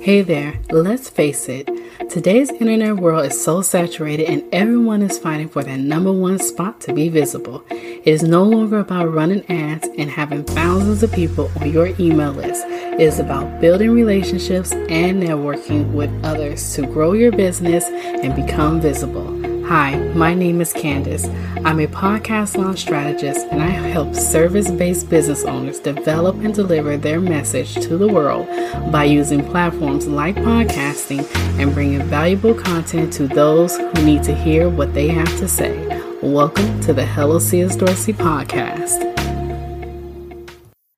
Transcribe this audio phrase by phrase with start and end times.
[0.00, 1.68] Hey there, let's face it,
[2.08, 6.80] today's internet world is so saturated and everyone is fighting for that number one spot
[6.82, 7.62] to be visible.
[7.70, 12.32] It is no longer about running ads and having thousands of people on your email
[12.32, 12.64] list.
[12.66, 18.80] It is about building relationships and networking with others to grow your business and become
[18.80, 19.39] visible.
[19.70, 21.28] Hi, my name is Candace.
[21.64, 26.96] I'm a podcast launch strategist and I help service based business owners develop and deliver
[26.96, 28.48] their message to the world
[28.90, 31.24] by using platforms like podcasting
[31.60, 35.86] and bringing valuable content to those who need to hear what they have to say.
[36.20, 37.76] Welcome to the Hello C.S.
[37.76, 39.09] Dorsey podcast.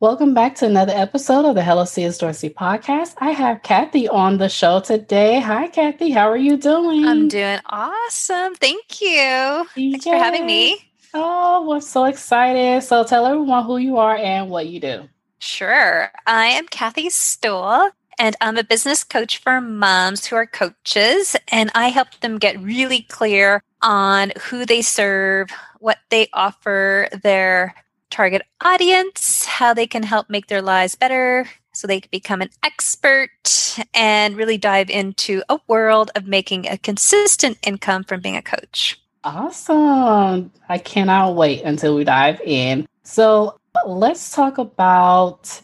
[0.02, 2.19] Welcome back to another episode of the Hello C.S.
[2.19, 3.15] Dorsey podcast.
[3.19, 5.38] I have Kathy on the show today.
[5.38, 6.11] Hi, Kathy.
[6.11, 7.06] How are you doing?
[7.06, 8.56] I'm doing awesome.
[8.56, 9.65] Thank you.
[9.77, 10.77] Thanks for having me.
[11.15, 12.83] Oh, we're so excited.
[12.83, 15.09] So tell everyone who you are and what you do.
[15.38, 16.11] Sure.
[16.27, 21.37] I am Kathy Stowell, and I'm a business coach for moms who are coaches.
[21.47, 27.77] And I help them get really clear on who they serve, what they offer their
[28.13, 32.51] target audience, how they can help make their lives better so they can become an
[32.63, 38.43] expert and really dive into a world of making a consistent income from being a
[38.43, 39.01] coach.
[39.25, 40.53] Awesome.
[40.69, 42.87] I cannot wait until we dive in.
[43.03, 45.61] So let's talk about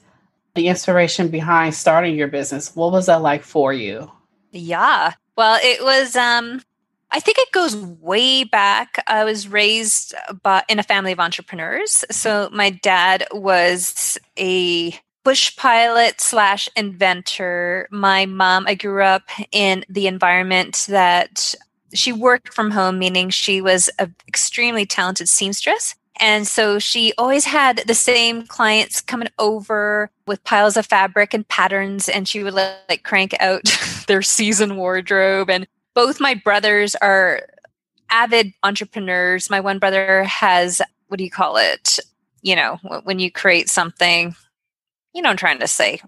[0.54, 2.74] the inspiration behind starting your business.
[2.74, 4.10] What was that like for you?
[4.50, 5.12] Yeah.
[5.36, 6.62] Well, it was um
[7.10, 9.02] I think it goes way back.
[9.06, 12.04] I was raised by, in a family of entrepreneurs.
[12.10, 17.88] So my dad was a bush pilot slash inventor.
[17.90, 21.54] My mom, I grew up in the environment that
[21.94, 25.94] she worked from home, meaning she was an extremely talented seamstress.
[26.20, 31.46] And so she always had the same clients coming over with piles of fabric and
[31.46, 33.62] patterns, and she would like crank out
[34.08, 35.48] their season wardrobe.
[35.48, 35.66] And
[35.98, 37.48] both my brothers are
[38.08, 39.50] avid entrepreneurs.
[39.50, 41.98] My one brother has, what do you call it?
[42.40, 44.36] You know, when you create something,
[45.12, 46.00] you know, I'm trying to say.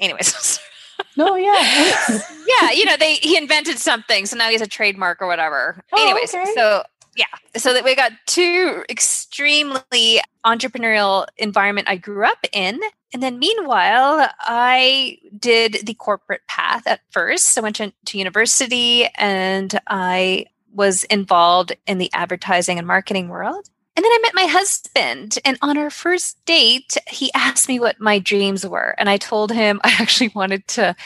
[0.00, 0.58] Anyways.
[1.16, 1.52] No, yeah.
[2.46, 5.82] yeah, you know, they he invented something, so now he has a trademark or whatever.
[5.92, 6.52] Oh, Anyways, okay.
[6.54, 6.84] so
[7.20, 12.80] yeah, so that we got two extremely entrepreneurial environment I grew up in.
[13.12, 17.58] And then meanwhile, I did the corporate path at first.
[17.58, 23.68] I went to, to university and I was involved in the advertising and marketing world.
[23.96, 28.00] And then I met my husband, and on our first date, he asked me what
[28.00, 28.94] my dreams were.
[28.96, 30.96] And I told him I actually wanted to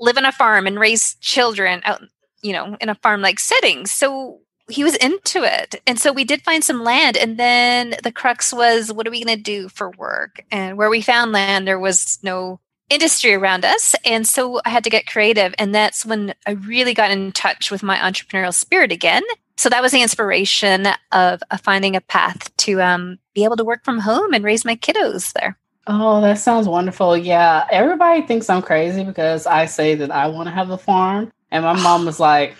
[0.00, 2.00] live on a farm and raise children out,
[2.40, 3.84] you know, in a farm like setting.
[3.84, 5.80] So he was into it.
[5.86, 7.16] And so we did find some land.
[7.16, 10.42] And then the crux was what are we going to do for work?
[10.50, 12.60] And where we found land, there was no
[12.90, 13.94] industry around us.
[14.04, 15.54] And so I had to get creative.
[15.58, 19.22] And that's when I really got in touch with my entrepreneurial spirit again.
[19.56, 23.64] So that was the inspiration of, of finding a path to um, be able to
[23.64, 25.56] work from home and raise my kiddos there.
[25.86, 27.16] Oh, that sounds wonderful.
[27.16, 27.66] Yeah.
[27.70, 31.30] Everybody thinks I'm crazy because I say that I want to have a farm.
[31.50, 32.56] And my mom was like,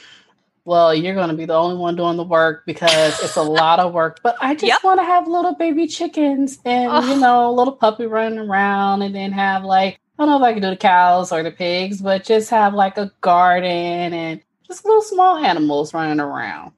[0.65, 3.81] well, you're going to be the only one doing the work because it's a lot
[3.81, 4.21] of work.
[4.23, 4.83] But I just yep.
[4.83, 7.15] want to have little baby chickens and, oh.
[7.15, 10.43] you know, a little puppy running around and then have like, I don't know if
[10.43, 13.71] I can do the cows or the pigs, but just have like a garden
[14.15, 16.73] and just little small animals running around.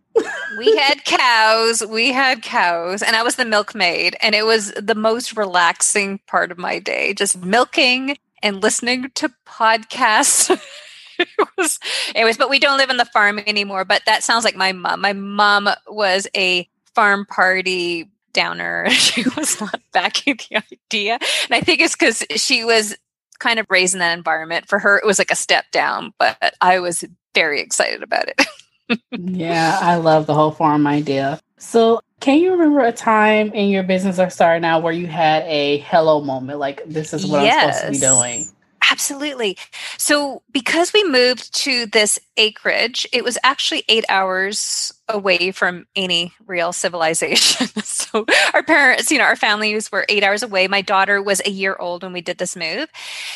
[0.59, 1.85] we had cows.
[1.87, 6.51] We had cows, and I was the milkmaid, and it was the most relaxing part
[6.51, 10.59] of my day, just milking and listening to podcasts.
[11.39, 11.79] it was
[12.15, 15.01] anyways but we don't live on the farm anymore but that sounds like my mom.
[15.01, 18.87] My mom was a farm party downer.
[18.91, 21.15] She was not backing the idea.
[21.15, 22.97] And i think it's because she was
[23.39, 24.69] kind of raised in that environment.
[24.69, 27.05] For her it was like a step down but i was
[27.35, 28.47] very excited about it.
[29.11, 31.41] Yeah i love the whole farm idea.
[31.59, 35.43] So can you remember a time in your business or starting out where you had
[35.45, 36.59] a hello moment?
[36.59, 37.83] Like this is what yes.
[37.83, 38.56] i'm supposed to be doing
[38.91, 39.57] Absolutely.
[39.99, 46.33] So, because we moved to this acreage, it was actually eight hours away from any
[46.47, 47.67] real civilization.
[47.85, 50.69] so, our parents, you know, our families were eight hours away.
[50.69, 52.89] My daughter was a year old when we did this move.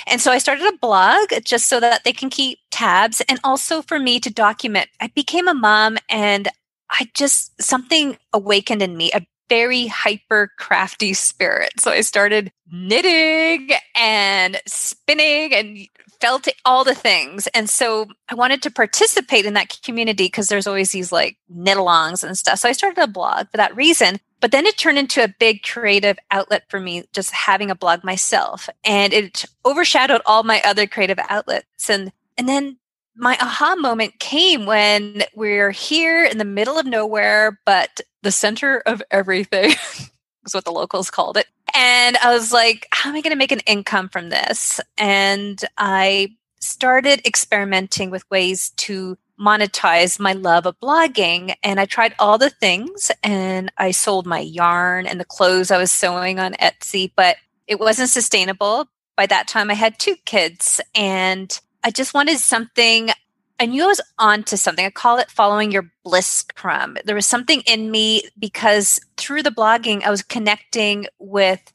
[0.06, 3.82] And so, I started a blog just so that they can keep tabs and also
[3.82, 4.88] for me to document.
[5.00, 6.48] I became a mom and
[6.90, 11.72] I just, something awakened in me, a very hyper crafty spirit.
[11.78, 15.78] So I started knitting and spinning and
[16.20, 17.48] felt all the things.
[17.48, 21.76] And so I wanted to participate in that community because there's always these like knit
[21.76, 22.60] alongs and stuff.
[22.60, 24.20] So I started a blog for that reason.
[24.40, 28.04] But then it turned into a big creative outlet for me, just having a blog
[28.04, 28.70] myself.
[28.84, 31.90] And it overshadowed all my other creative outlets.
[31.90, 32.78] And, and then
[33.20, 38.78] my aha moment came when we're here in the middle of nowhere, but the center
[38.86, 39.70] of everything
[40.46, 41.46] is what the locals called it.
[41.74, 44.80] And I was like, how am I going to make an income from this?
[44.96, 51.54] And I started experimenting with ways to monetize my love of blogging.
[51.62, 55.78] And I tried all the things and I sold my yarn and the clothes I
[55.78, 57.36] was sewing on Etsy, but
[57.66, 58.88] it wasn't sustainable.
[59.16, 63.10] By that time, I had two kids and I just wanted something.
[63.58, 64.84] I knew I was onto something.
[64.84, 66.96] I call it following your bliss crumb.
[67.04, 71.72] There was something in me because through the blogging, I was connecting with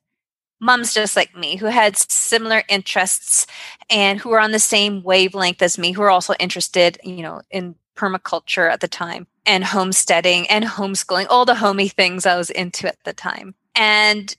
[0.60, 3.46] moms just like me who had similar interests
[3.90, 7.42] and who were on the same wavelength as me who were also interested you know
[7.52, 12.50] in permaculture at the time and homesteading and homeschooling all the homey things i was
[12.50, 14.36] into at the time and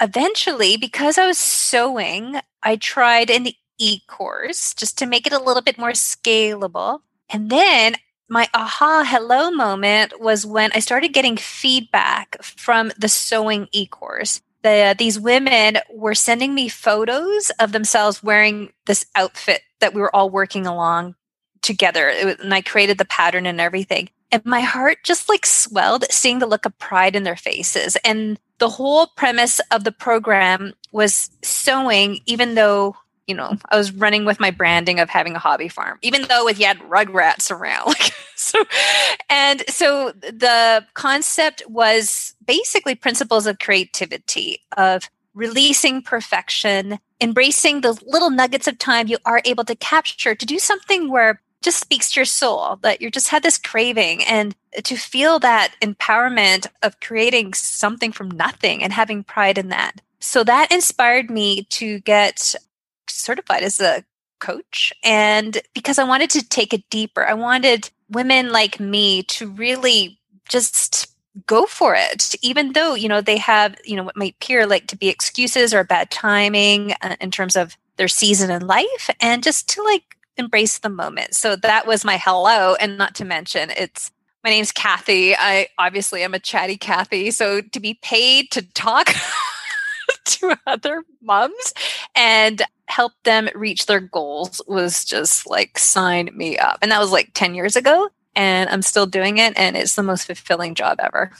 [0.00, 3.30] eventually because i was sewing i tried
[3.80, 7.96] an e-course just to make it a little bit more scalable and then
[8.28, 14.94] my aha hello moment was when i started getting feedback from the sewing e-course the,
[14.98, 20.30] these women were sending me photos of themselves wearing this outfit that we were all
[20.30, 21.14] working along
[21.62, 22.12] together.
[22.24, 24.10] Was, and I created the pattern and everything.
[24.32, 27.96] And my heart just like swelled seeing the look of pride in their faces.
[28.04, 32.96] And the whole premise of the program was sewing, even though
[33.26, 36.44] you know, I was running with my branding of having a hobby farm, even though
[36.44, 37.94] with yet rugrats around.
[38.36, 38.64] so,
[39.28, 48.30] and so the concept was basically principles of creativity, of releasing perfection, embracing the little
[48.30, 52.20] nuggets of time you are able to capture to do something where just speaks to
[52.20, 57.52] your soul that you just had this craving and to feel that empowerment of creating
[57.52, 60.00] something from nothing and having pride in that.
[60.20, 62.54] So that inspired me to get
[63.10, 64.04] certified as a
[64.40, 64.92] coach.
[65.04, 70.18] And because I wanted to take it deeper, I wanted women like me to really
[70.48, 71.10] just
[71.46, 74.88] go for it even though you know they have you know what might appear like
[74.88, 79.42] to be excuses or bad timing uh, in terms of their season in life and
[79.42, 83.70] just to like embrace the moment so that was my hello and not to mention
[83.76, 84.10] it's
[84.42, 89.12] my name's kathy i obviously am a chatty kathy so to be paid to talk
[90.24, 91.72] to other moms
[92.20, 96.78] and help them reach their goals was just like sign me up.
[96.82, 98.10] And that was like 10 years ago.
[98.36, 99.56] And I'm still doing it.
[99.56, 101.30] And it's the most fulfilling job ever.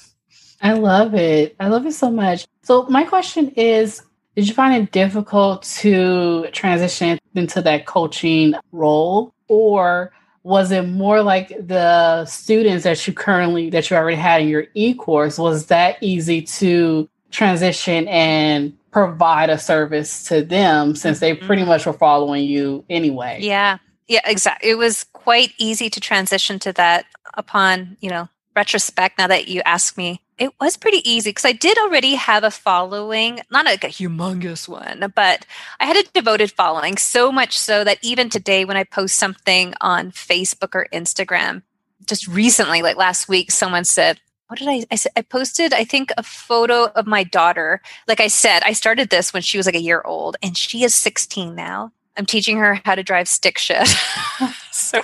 [0.63, 1.55] I love it.
[1.61, 2.47] I love it so much.
[2.63, 4.03] So, my question is
[4.37, 9.35] Did you find it difficult to transition into that coaching role?
[9.49, 10.13] Or
[10.43, 14.67] was it more like the students that you currently that you already had in your
[14.75, 21.63] e-course was that easy to transition and provide a service to them since they pretty
[21.63, 21.71] mm-hmm.
[21.71, 23.39] much were following you anyway.
[23.41, 23.79] Yeah.
[24.09, 24.71] Yeah, exactly.
[24.71, 29.63] It was quite easy to transition to that upon, you know, retrospect now that you
[29.65, 30.21] ask me.
[30.37, 34.67] It was pretty easy because I did already have a following, not like a humongous
[34.67, 35.47] one, but
[35.79, 39.75] I had a devoted following, so much so that even today when I post something
[39.81, 41.63] on Facebook or Instagram,
[42.07, 44.21] just recently, like last week, someone said,
[44.51, 47.81] what did I, I, I posted i think a photo of my daughter.
[48.09, 50.83] Like i said i started this when she was like a year old and she
[50.83, 51.93] is 16 now.
[52.17, 53.97] I'm teaching her how to drive stick shift.
[54.73, 55.03] So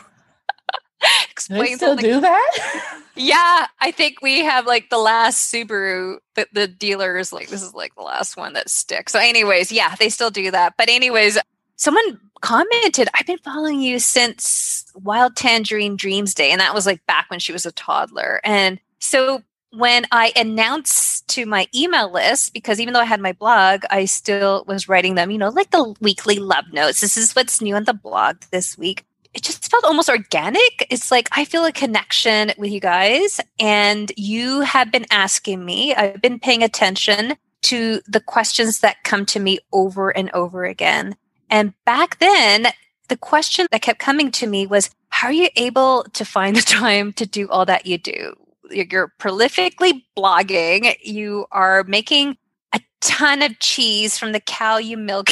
[1.30, 3.02] explain still do that?
[3.14, 7.62] Yeah i think we have like the last subaru the, the dealer is like this
[7.62, 9.12] is like the last one that sticks.
[9.12, 10.74] So anyways yeah they still do that.
[10.76, 11.38] But anyways
[11.76, 17.04] someone commented i've been following you since wild tangerine dreams day and that was like
[17.06, 18.40] back when she was a toddler.
[18.42, 23.32] And so when I announced to my email list, because even though I had my
[23.32, 27.00] blog, I still was writing them, you know, like the weekly love notes.
[27.00, 29.04] This is what's new on the blog this week.
[29.34, 30.86] It just felt almost organic.
[30.88, 35.94] It's like I feel a connection with you guys, and you have been asking me,
[35.94, 41.16] I've been paying attention to the questions that come to me over and over again.
[41.50, 42.68] And back then,
[43.08, 46.62] the question that kept coming to me was, How are you able to find the
[46.80, 48.34] time to do all that you do?
[48.70, 50.94] You're prolifically blogging.
[51.02, 52.36] You are making
[52.74, 55.30] a ton of cheese from the cow you milk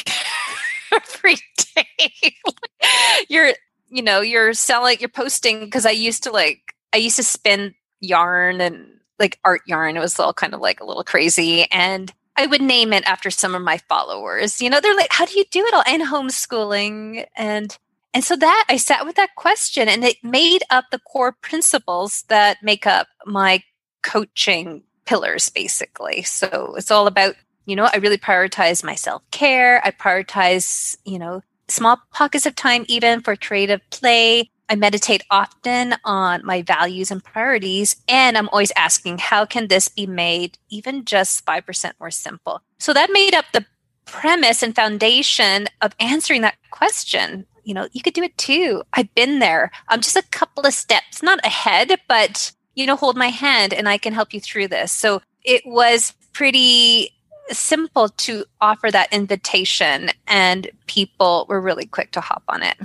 [0.93, 1.37] every
[1.75, 2.37] day.
[3.29, 3.53] you're,
[3.88, 7.75] you know, you're selling, you're posting because I used to like, I used to spin
[8.00, 8.87] yarn and
[9.19, 9.97] like art yarn.
[9.97, 11.71] It was all kind of like a little crazy.
[11.71, 14.61] And I would name it after some of my followers.
[14.61, 15.85] You know, they're like, how do you do it all?
[15.87, 17.26] And homeschooling.
[17.37, 17.76] And
[18.14, 22.23] and so that I sat with that question and it made up the core principles
[22.28, 23.62] that make up my
[24.04, 26.23] coaching pillars, basically.
[26.23, 27.35] So it's all about,
[27.66, 29.85] you know, I really prioritize my self care.
[29.85, 34.49] I prioritize, you know, small pockets of time even for creative play.
[34.68, 37.97] I meditate often on my values and priorities.
[38.09, 42.62] And I'm always asking, how can this be made even just 5% more simple?
[42.78, 43.66] So that made up the
[44.06, 47.46] premise and foundation of answering that question.
[47.64, 48.82] You know, you could do it too.
[48.92, 49.70] I've been there.
[49.88, 53.88] I'm just a couple of steps, not ahead, but, you know, hold my hand and
[53.88, 54.92] I can help you through this.
[54.92, 57.11] So it was pretty
[57.50, 62.76] simple to offer that invitation, and people were really quick to hop on it.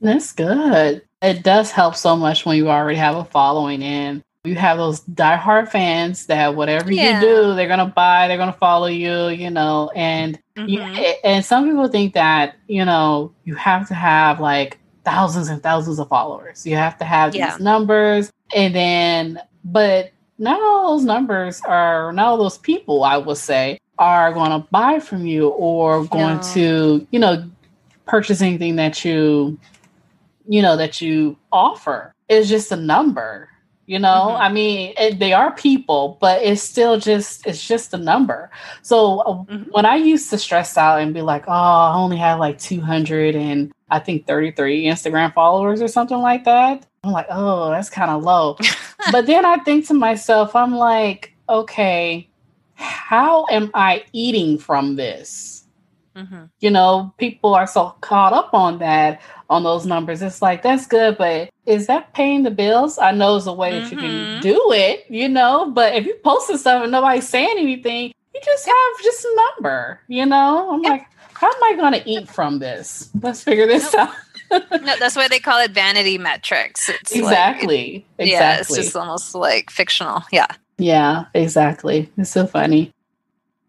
[0.00, 1.02] That's good.
[1.22, 5.00] It does help so much when you already have a following and you have those
[5.02, 7.20] diehard fans that whatever yeah.
[7.20, 9.90] you do, they're gonna buy, they're gonna follow you, you know.
[9.94, 10.68] And mm-hmm.
[10.68, 15.62] you, and some people think that you know you have to have like thousands and
[15.62, 16.66] thousands of followers.
[16.66, 17.50] You have to have yeah.
[17.50, 23.04] these numbers, and then but not all those numbers are not all those people.
[23.04, 26.42] I would say are going to buy from you or going no.
[26.54, 27.50] to you know
[28.06, 29.58] purchase anything that you
[30.48, 33.48] you know that you offer is just a number
[33.86, 34.42] you know mm-hmm.
[34.42, 38.50] i mean it, they are people but it's still just it's just a number
[38.82, 39.70] so uh, mm-hmm.
[39.70, 43.34] when i used to stress out and be like oh i only have like 200
[43.34, 48.10] and i think 33 instagram followers or something like that i'm like oh that's kind
[48.10, 48.56] of low
[49.12, 52.28] but then i think to myself i'm like okay
[52.74, 55.55] how am i eating from this
[56.16, 56.44] Mm-hmm.
[56.60, 59.20] You know, people are so caught up on that,
[59.50, 60.22] on those numbers.
[60.22, 62.98] It's like, that's good, but is that paying the bills?
[62.98, 63.84] I know it's a way mm-hmm.
[63.84, 64.40] that you can mm-hmm.
[64.40, 68.66] do it, you know, but if you posted stuff and nobody's saying anything, you just
[68.66, 70.72] have just a number, you know?
[70.72, 70.92] I'm yep.
[70.92, 73.10] like, how am I going to eat from this?
[73.20, 74.08] Let's figure this nope.
[74.08, 74.14] out.
[74.82, 76.88] no, that's why they call it vanity metrics.
[76.88, 78.06] It's exactly.
[78.18, 78.30] Like, exactly.
[78.30, 80.22] Yeah, it's just almost like fictional.
[80.32, 80.46] Yeah.
[80.78, 82.10] Yeah, exactly.
[82.16, 82.92] It's so funny.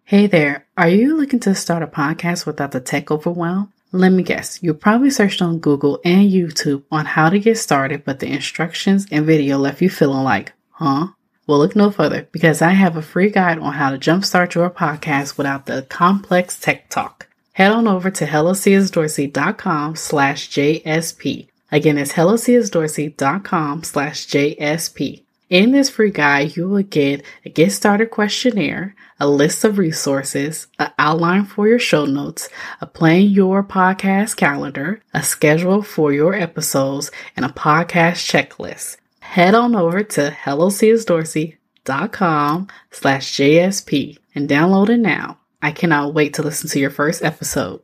[0.04, 3.74] Hey there, are you looking to start a podcast without the tech overwhelm?
[3.91, 8.05] Let me guess, you probably searched on Google and YouTube on how to get started,
[8.05, 11.07] but the instructions and video left you feeling like, huh?
[11.48, 14.69] Well, look no further because I have a free guide on how to jumpstart your
[14.69, 17.27] podcast without the complex tech talk.
[17.53, 21.48] Head on over to hellocsdorsey.com slash JSP.
[21.72, 25.24] Again, it's hellocsdorsey.com slash JSP.
[25.50, 30.65] In this free guide, you will get a get started questionnaire, a list of resources,
[30.79, 32.50] an outline for your show notes,
[32.81, 38.97] a plan your podcast calendar, a schedule for your episodes, and a podcast checklist.
[39.19, 45.39] Head on over to hellocsdorsey.com slash JSP and download it now.
[45.62, 47.81] I cannot wait to listen to your first episode.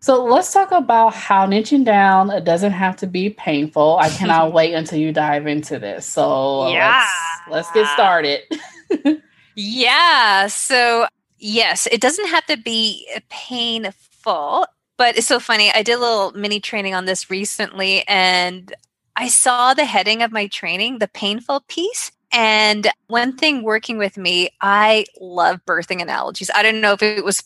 [0.00, 3.98] So let's talk about how niching down it doesn't have to be painful.
[3.98, 6.06] I cannot wait until you dive into this.
[6.06, 7.06] So yeah.
[7.46, 8.40] let's, let's get started.
[9.54, 10.46] yeah.
[10.46, 11.06] So
[11.38, 14.66] yes, it doesn't have to be painful,
[14.96, 15.70] but it's so funny.
[15.72, 18.74] I did a little mini training on this recently and
[19.16, 22.12] I saw the heading of my training, the painful piece.
[22.32, 26.50] And one thing working with me, I love birthing analogies.
[26.54, 27.44] I don't know if it was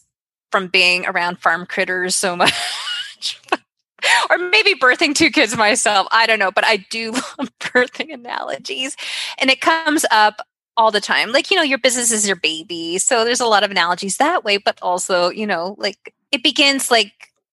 [0.52, 3.40] from being around farm critters so much.
[4.30, 6.06] or maybe birthing two kids myself.
[6.12, 8.96] I don't know, but I do love birthing analogies.
[9.38, 10.46] And it comes up
[10.76, 11.32] all the time.
[11.32, 12.98] Like, you know, your business is your baby.
[12.98, 16.90] So there's a lot of analogies that way, but also, you know, like it begins
[16.90, 17.12] like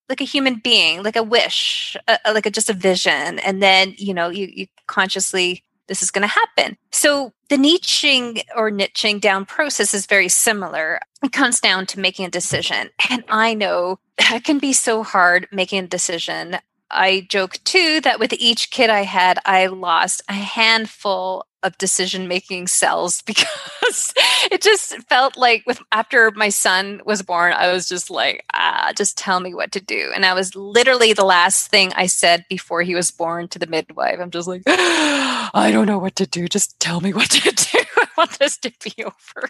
[0.10, 3.40] like a human being, like a wish, a, a, like a, just a vision.
[3.40, 6.78] And then, you know, you, you consciously this is going to happen.
[6.92, 11.00] So the niching or niching down process is very similar.
[11.24, 12.90] It comes down to making a decision.
[13.10, 16.58] And I know that can be so hard making a decision.
[16.90, 22.28] I joke too that with each kid I had, I lost a handful of decision
[22.28, 24.14] making cells because
[24.52, 28.92] it just felt like with after my son was born i was just like ah
[28.96, 30.12] just tell me what to do.
[30.14, 33.68] And i was literally the last thing i said before he was born to the
[33.68, 34.20] midwife.
[34.20, 36.48] I'm just like i don't know what to do.
[36.48, 37.80] Just tell me what to do.
[37.98, 39.50] I want this to be over.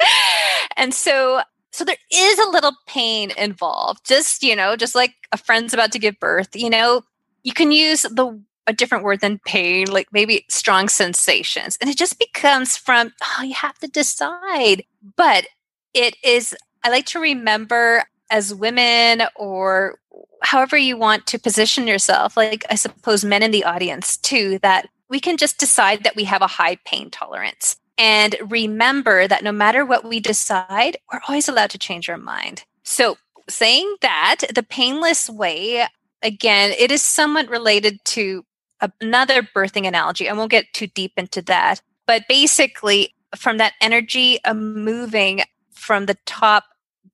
[0.76, 1.42] And so
[1.72, 4.06] so there is a little pain involved.
[4.06, 7.02] Just you know just like a friend's about to give birth you know
[7.42, 11.76] you can use the a different word than pain, like maybe strong sensations.
[11.80, 14.84] And it just becomes from, oh, you have to decide.
[15.16, 15.46] But
[15.94, 19.98] it is, I like to remember as women or
[20.42, 24.86] however you want to position yourself, like I suppose men in the audience too, that
[25.08, 27.76] we can just decide that we have a high pain tolerance.
[27.96, 32.64] And remember that no matter what we decide, we're always allowed to change our mind.
[32.84, 33.16] So,
[33.48, 35.86] saying that, the painless way,
[36.22, 38.44] again, it is somewhat related to
[39.00, 40.28] another birthing analogy.
[40.28, 41.80] I won't get too deep into that.
[42.06, 45.42] But basically, from that energy of moving
[45.72, 46.64] from the top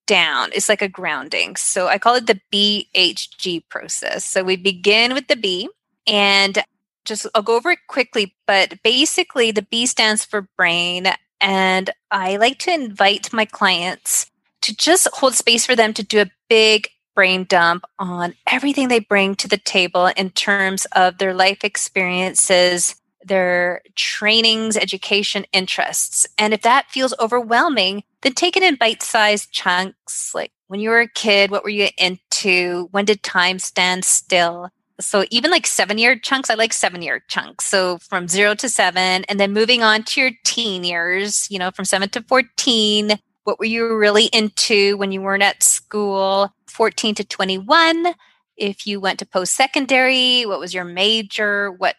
[0.06, 0.50] down.
[0.52, 1.56] It's like a grounding.
[1.56, 4.24] So I call it the BHG process.
[4.24, 5.68] So we begin with the B
[6.06, 6.62] and
[7.04, 11.08] just I'll go over it quickly, but basically the B stands for brain.
[11.40, 14.30] And I like to invite my clients
[14.62, 19.00] to just hold space for them to do a big brain dump on everything they
[19.00, 26.26] bring to the table in terms of their life experiences, their trainings, education, interests.
[26.38, 30.34] And if that feels overwhelming, then take it in bite sized chunks.
[30.34, 32.88] Like when you were a kid, what were you into?
[32.90, 34.70] When did time stand still?
[35.00, 37.64] So even like seven year chunks, I like seven year chunks.
[37.64, 41.70] So from zero to seven, and then moving on to your teen years, you know,
[41.70, 43.18] from seven to 14.
[43.44, 46.52] What were you really into when you weren't at school?
[46.68, 48.14] 14 to 21.
[48.56, 51.70] If you went to post secondary, what was your major?
[51.70, 51.96] What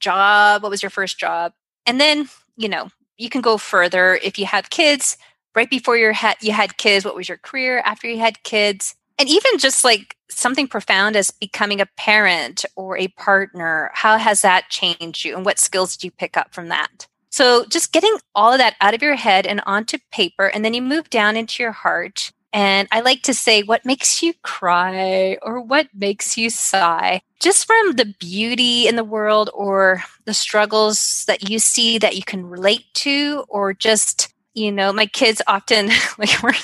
[0.00, 0.62] job?
[0.62, 1.52] What was your first job?
[1.86, 4.16] And then, you know, you can go further.
[4.22, 5.16] If you have kids,
[5.54, 8.94] right before you had you had kids, what was your career after you had kids?
[9.18, 14.42] And even just like something profound as becoming a parent or a partner, how has
[14.42, 17.08] that changed you and what skills did you pick up from that?
[17.30, 20.74] So just getting all of that out of your head and onto paper and then
[20.74, 25.36] you move down into your heart and I like to say, what makes you cry
[25.42, 27.20] or what makes you sigh?
[27.40, 32.22] Just from the beauty in the world or the struggles that you see that you
[32.22, 36.54] can relate to, or just, you know, my kids often, like, we're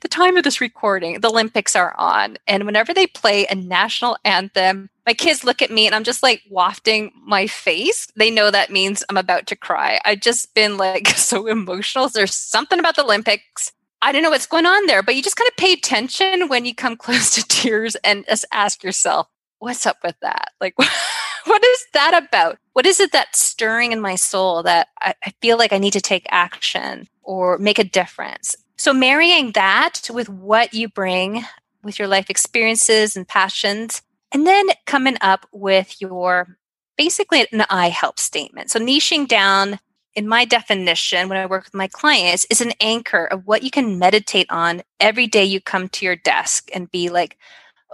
[0.00, 2.38] the time of this recording, the Olympics are on.
[2.46, 6.22] And whenever they play a national anthem, my kids look at me and I'm just
[6.22, 8.08] like wafting my face.
[8.16, 10.00] They know that means I'm about to cry.
[10.04, 12.08] I've just been like so emotional.
[12.08, 13.72] There's something about the Olympics
[14.02, 16.64] I don't know what's going on there, but you just kind of pay attention when
[16.64, 20.50] you come close to tears and just ask yourself, what's up with that?
[20.60, 20.78] Like,
[21.44, 22.58] what is that about?
[22.74, 25.94] What is it that's stirring in my soul that I, I feel like I need
[25.94, 28.54] to take action or make a difference?
[28.76, 31.44] So, marrying that with what you bring
[31.82, 34.02] with your life experiences and passions,
[34.32, 36.58] and then coming up with your
[36.96, 38.70] basically an I help statement.
[38.70, 39.78] So, niching down
[40.14, 43.70] in my definition, when I work with my clients, is an anchor of what you
[43.70, 47.36] can meditate on every day you come to your desk and be like,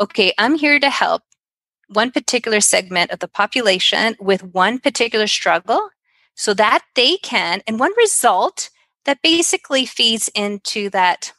[0.00, 1.22] okay, I'm here to help
[1.88, 5.90] one particular segment of the population with one particular struggle
[6.34, 8.70] so that they can, and one result
[9.04, 11.32] that basically feeds into that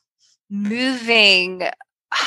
[0.49, 1.63] moving,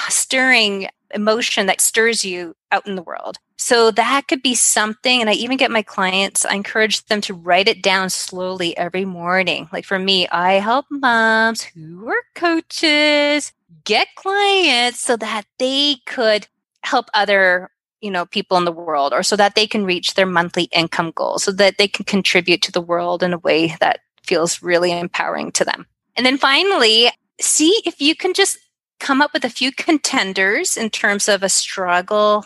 [0.08, 3.38] stirring emotion that stirs you out in the world.
[3.56, 5.20] So that could be something.
[5.20, 9.04] And I even get my clients, I encourage them to write it down slowly every
[9.04, 9.68] morning.
[9.72, 13.52] Like for me, I help moms who are coaches
[13.84, 16.46] get clients so that they could
[16.82, 20.26] help other you know people in the world or so that they can reach their
[20.26, 24.00] monthly income goal so that they can contribute to the world in a way that
[24.22, 28.58] feels really empowering to them and then finally see if you can just
[28.98, 32.44] come up with a few contenders in terms of a struggle,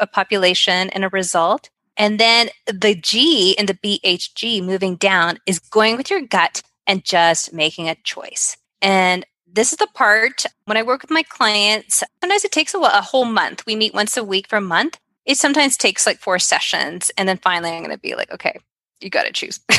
[0.00, 1.70] a population, and a result.
[1.96, 7.04] And then the G in the BHG moving down is going with your gut and
[7.04, 8.56] just making a choice.
[8.80, 12.78] And this is the part when I work with my clients, sometimes it takes a,
[12.78, 13.66] a whole month.
[13.66, 14.98] We meet once a week for a month.
[15.26, 17.10] It sometimes takes like four sessions.
[17.18, 18.58] And then finally, I'm going to be like, okay,
[19.00, 19.60] you got to choose.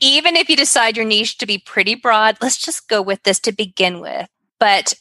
[0.00, 3.40] even if you decide your niche to be pretty broad, let's just go with this
[3.40, 4.28] to begin with.
[4.58, 4.94] But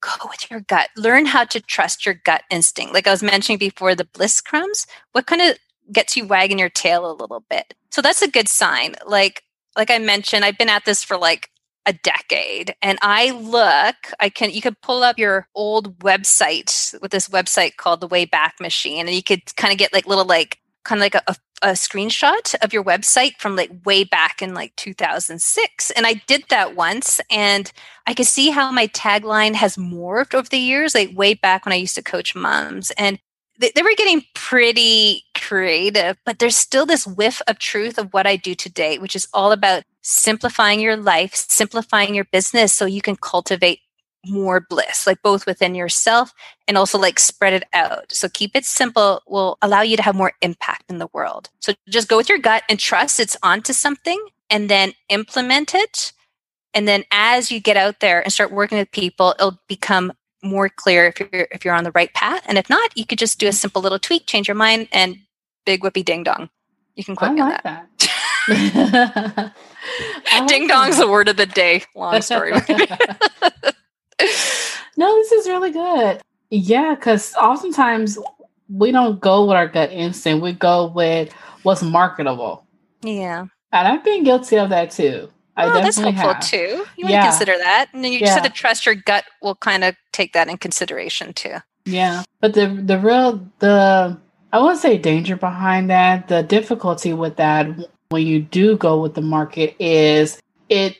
[0.00, 0.90] go with your gut.
[0.96, 2.94] Learn how to trust your gut instinct.
[2.94, 5.56] Like I was mentioning before, the bliss crumbs, what kind of
[5.92, 7.74] gets you wagging your tail a little bit?
[7.90, 8.94] So that's a good sign.
[9.06, 9.42] Like,
[9.76, 11.50] like I mentioned, I've been at this for like
[11.86, 17.10] a decade and i look i can you could pull up your old website with
[17.10, 20.58] this website called the wayback machine and you could kind of get like little like
[20.84, 24.54] kind of like a, a, a, screenshot of your website from like way back in
[24.54, 27.72] like 2006 and i did that once and
[28.06, 31.72] i could see how my tagline has morphed over the years like way back when
[31.72, 33.18] i used to coach moms and
[33.58, 38.26] they, they were getting pretty creative but there's still this whiff of truth of what
[38.26, 43.02] i do today which is all about simplifying your life simplifying your business so you
[43.02, 43.80] can cultivate
[44.26, 46.32] more bliss, like both within yourself
[46.66, 48.12] and also like spread it out.
[48.12, 51.50] So keep it simple will allow you to have more impact in the world.
[51.60, 56.12] So just go with your gut and trust it's onto something and then implement it.
[56.72, 60.68] And then as you get out there and start working with people, it'll become more
[60.68, 62.42] clear if you're if you're on the right path.
[62.46, 65.18] And if not, you could just do a simple little tweak, change your mind, and
[65.64, 66.50] big whoopee ding dong.
[66.96, 67.88] You can quote I me like that.
[68.48, 69.54] that.
[70.46, 71.82] ding dong's the word of the day.
[71.94, 72.52] Long story.
[74.96, 76.20] no, this is really good.
[76.50, 78.18] Yeah, because oftentimes
[78.68, 80.42] we don't go with our gut instinct.
[80.42, 82.64] We go with what's marketable.
[83.02, 83.46] Yeah.
[83.72, 85.30] And I've been guilty of that too.
[85.56, 86.40] I oh, that's helpful have.
[86.40, 86.84] too.
[86.96, 88.26] You want to consider that, and then you yeah.
[88.26, 91.56] just have to trust your gut will kind of take that in consideration too.
[91.84, 94.18] Yeah, but the the real the
[94.52, 96.28] I wouldn't say danger behind that.
[96.28, 97.68] The difficulty with that
[98.08, 100.96] when you do go with the market is it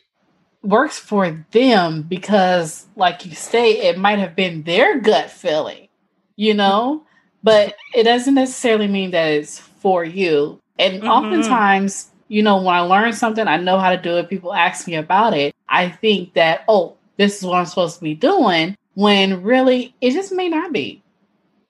[0.65, 5.89] works for them because, like you say, it might have been their gut feeling,
[6.37, 7.05] you know,
[7.43, 10.61] but it doesn't necessarily mean that it's for you.
[10.79, 11.09] And mm-hmm.
[11.09, 14.29] oftentimes you know, when I learn something, I know how to do it.
[14.29, 15.55] People ask me about it.
[15.69, 20.13] I think that, oh, this is what I'm supposed to be doing, when really it
[20.13, 21.03] just may not be.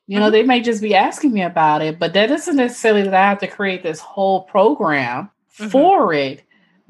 [0.07, 0.33] You know, mm-hmm.
[0.33, 3.41] they may just be asking me about it, but that doesn't necessarily that I have
[3.41, 5.69] to create this whole program mm-hmm.
[5.69, 6.43] for it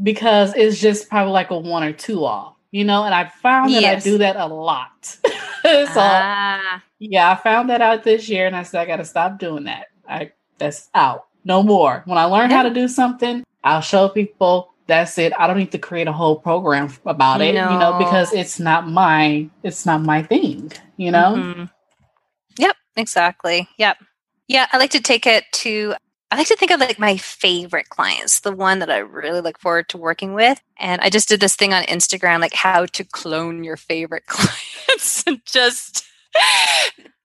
[0.03, 3.73] because it's just probably like a one or two off, you know, and I found
[3.75, 4.07] that yes.
[4.07, 5.05] I do that a lot.
[5.05, 5.21] so,
[5.65, 6.83] ah.
[6.99, 9.65] yeah, I found that out this year and I said, I got to stop doing
[9.65, 9.87] that.
[10.09, 11.27] I, that's out.
[11.45, 12.03] No more.
[12.07, 12.57] When I learn yeah.
[12.57, 15.33] how to do something, I'll show people that's it.
[15.39, 17.73] I don't need to create a whole program about it, no.
[17.73, 21.35] you know, because it's not my it's not my thing, you know?
[21.37, 21.65] Mm-hmm.
[22.59, 23.69] Yep, exactly.
[23.79, 23.99] Yep.
[24.47, 25.95] Yeah, I like to take it to
[26.35, 29.57] I like to think of like my favorite clients, the one that I really look
[29.61, 30.61] forward to working with.
[30.77, 35.23] And I just did this thing on Instagram, like how to clone your favorite clients
[35.29, 36.05] and just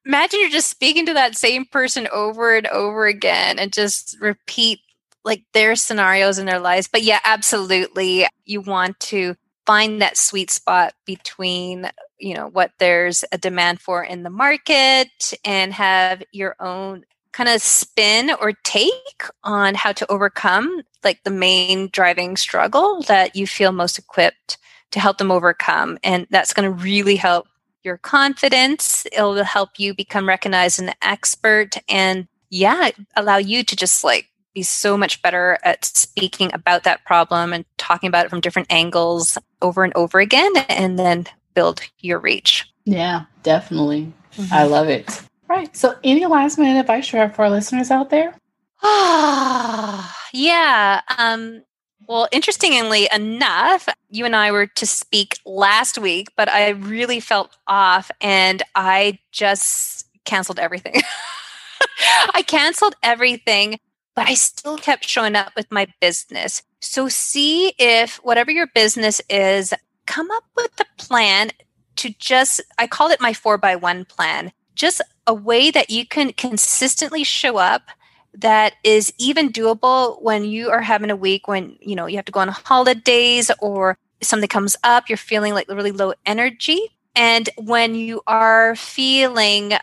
[0.06, 4.80] imagine you're just speaking to that same person over and over again and just repeat
[5.26, 6.88] like their scenarios in their lives.
[6.88, 8.28] But yeah, absolutely.
[8.46, 14.04] You want to find that sweet spot between, you know, what there's a demand for
[14.04, 20.12] in the market and have your own kind of spin or take on how to
[20.12, 24.58] overcome like the main driving struggle that you feel most equipped
[24.92, 25.98] to help them overcome.
[26.04, 27.48] And that's going to really help
[27.84, 29.06] your confidence.
[29.12, 34.64] It'll help you become recognized an expert and yeah, allow you to just like be
[34.64, 39.38] so much better at speaking about that problem and talking about it from different angles
[39.62, 42.66] over and over again and then build your reach.
[42.86, 44.12] Yeah, definitely.
[44.36, 44.54] Mm-hmm.
[44.54, 45.22] I love it.
[45.50, 45.76] Right.
[45.76, 48.36] So, any last minute advice you have for our listeners out there?
[48.84, 51.02] Ah, yeah.
[51.18, 51.64] Um,
[52.08, 57.58] well, interestingly enough, you and I were to speak last week, but I really felt
[57.68, 61.02] off and I just canceled everything.
[62.34, 63.80] I canceled everything
[64.20, 66.62] but I still kept showing up with my business.
[66.82, 69.74] So see if whatever your business is,
[70.08, 71.52] come up with a plan
[71.96, 76.08] to just, I call it my four by one plan, just a way that you
[76.08, 77.90] can consistently show up
[78.34, 82.26] that is even doable when you are having a week when you know you have
[82.26, 86.80] to go on holidays or something comes up you're feeling like really low energy.
[87.16, 89.74] And when you are feeling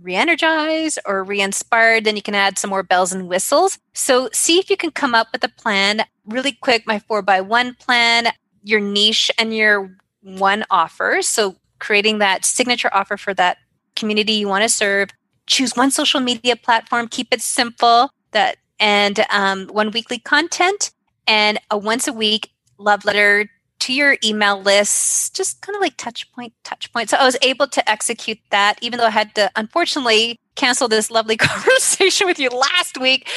[0.00, 3.78] re-energized or re-inspired then you can add some more bells and whistles.
[3.92, 7.42] So see if you can come up with a plan really quick my four by
[7.42, 8.28] one plan
[8.62, 11.20] your niche and your one offer.
[11.20, 13.58] So creating that signature offer for that
[13.96, 15.10] community you want to serve
[15.46, 20.92] choose one social media platform keep it simple that and um, one weekly content
[21.26, 25.96] and a once a week love letter to your email list, just kind of like
[25.96, 27.10] touch point, touch point.
[27.10, 31.10] So I was able to execute that, even though I had to unfortunately cancel this
[31.10, 33.28] lovely conversation with you last week.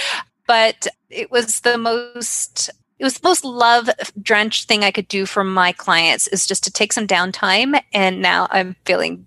[0.48, 3.90] But it was the most it was the most love
[4.22, 7.82] drenched thing I could do for my clients is just to take some downtime.
[7.94, 9.26] And now I'm feeling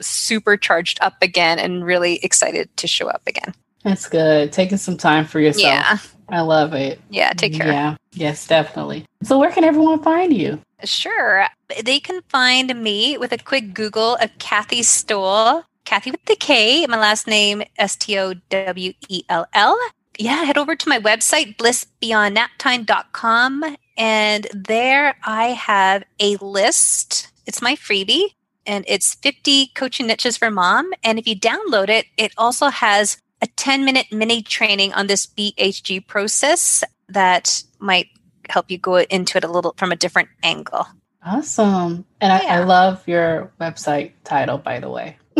[0.00, 3.54] super charged up again and really excited to show up again.
[3.82, 4.52] That's good.
[4.52, 5.64] Taking some time for yourself.
[5.64, 5.98] Yeah.
[6.28, 7.00] I love it.
[7.10, 7.66] Yeah, take care.
[7.66, 9.04] Yeah, yes, definitely.
[9.22, 10.58] So, where can everyone find you?
[10.82, 11.44] Sure.
[11.82, 15.64] They can find me with a quick Google of Kathy Stowell.
[15.84, 19.78] Kathy with the K, my last name, S T O W E L L.
[20.18, 23.76] Yeah, head over to my website, blissbeyondnaptime.com.
[23.96, 27.32] And there I have a list.
[27.46, 28.28] It's my freebie,
[28.66, 30.92] and it's 50 coaching niches for mom.
[31.02, 35.26] And if you download it, it also has a 10 minute mini training on this
[35.26, 38.08] BHG process that might
[38.48, 40.86] help you go into it a little from a different angle.
[41.24, 42.04] Awesome.
[42.20, 42.54] And yeah.
[42.54, 45.16] I, I, love your website title, by the way.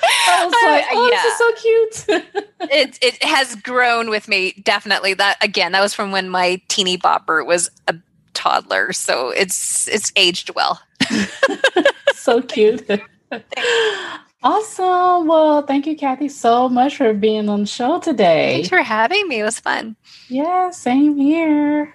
[0.00, 1.22] I was oh, like, oh, yeah.
[1.22, 2.44] this is so cute.
[2.72, 5.14] it it has grown with me, definitely.
[5.14, 7.96] That again, that was from when my teeny bopper was a
[8.32, 10.80] toddler, so it's it's aged well.
[12.14, 12.88] so cute.
[14.42, 15.26] Awesome.
[15.26, 18.54] Well, thank you, Kathy, so much for being on the show today.
[18.54, 19.40] Thanks for having me.
[19.40, 19.96] It was fun.
[20.28, 21.94] Yeah, same here.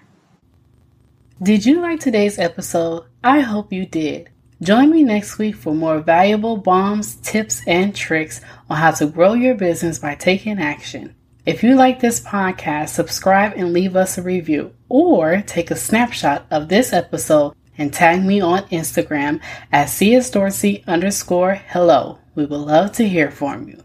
[1.41, 3.05] Did you like today's episode?
[3.23, 4.29] I hope you did.
[4.61, 9.33] Join me next week for more valuable bombs, tips, and tricks on how to grow
[9.33, 11.15] your business by taking action.
[11.45, 16.45] If you like this podcast, subscribe and leave us a review or take a snapshot
[16.49, 22.19] of this episode and tag me on Instagram at csdorsey underscore hello.
[22.35, 23.83] We would love to hear from you.